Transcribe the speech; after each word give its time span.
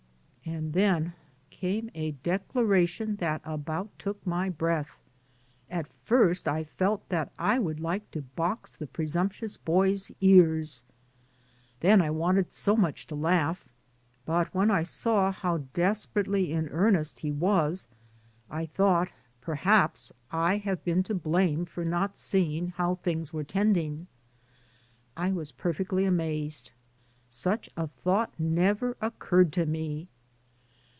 And 0.43 0.73
then 0.73 1.13
came 1.49 1.89
a 1.95 2.11
declaration 2.11 3.17
that 3.17 3.41
about 3.45 3.97
took 3.97 4.25
my 4.27 4.49
breath. 4.49 4.97
At 5.69 5.87
first 5.87 6.45
I 6.47 6.63
felt 6.65 7.07
that 7.09 7.31
I 7.39 7.57
would 7.59 7.79
like 7.79 8.09
to 8.11 8.21
box 8.23 8.75
the 8.75 8.87
pre 8.87 9.05
sumptuous 9.05 9.57
boy's 9.57 10.11
ears. 10.19 10.83
Then 11.79 12.01
I 12.01 12.09
wanted 12.09 12.51
so 12.51 12.75
much 12.75 13.07
to 13.07 13.15
laugh. 13.15 13.69
But 14.25 14.53
when 14.53 14.69
I 14.71 14.83
saw 14.83 15.31
how 15.31 15.57
des 15.73 16.05
perately 16.13 16.49
in 16.51 16.67
earnest 16.69 17.19
he 17.19 17.31
was 17.31 17.87
I 18.49 18.65
thought, 18.65 19.09
per 19.39 19.55
haps, 19.55 20.11
I 20.31 20.57
have 20.57 20.83
been 20.83 21.03
to 21.03 21.15
blame 21.15 21.63
for 21.65 21.85
not 21.85 22.17
seeing 22.17 22.43
io8 22.43 22.49
DAYS 22.49 22.59
ON 22.59 22.59
THE 22.59 22.63
ROAD. 22.63 22.73
how 22.75 22.95
things 22.95 23.33
were 23.33 23.43
tending. 23.45 24.07
I 25.15 25.31
was 25.31 25.51
perfectly 25.53 26.03
amazed; 26.03 26.71
such 27.29 27.69
a 27.77 27.87
thought 27.87 28.33
never 28.39 28.97
occurred 29.01 29.53
to 29.53 29.65
me. 29.65 30.07